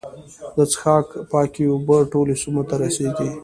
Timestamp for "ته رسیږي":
2.69-3.29